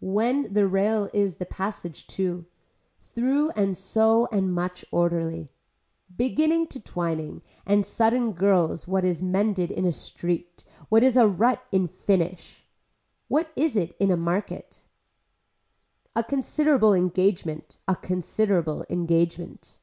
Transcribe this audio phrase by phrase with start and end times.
[0.00, 2.44] When the rail is the passage to.
[3.00, 5.48] Through and so and much orderly.
[6.16, 11.26] Beginning to twining and sudden girls what is mended in a street, what is a
[11.26, 12.64] rut in finnish.
[13.26, 14.84] What is it in a market.
[16.14, 19.78] A considerable engagement, a considerable engagement.